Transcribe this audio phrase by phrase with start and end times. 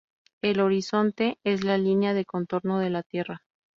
[0.41, 3.43] El horizonte es la linea de contorno de la tierra.